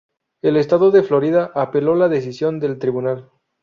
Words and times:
El 0.41 0.57
estado 0.57 0.89
de 0.89 1.03
Florida 1.03 1.51
apeló 1.53 1.93
la 1.93 2.07
decisión 2.09 2.59
del 2.59 2.79
tribunal. 2.79 3.29